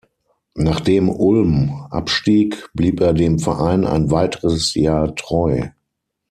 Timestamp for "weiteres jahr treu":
4.09-5.67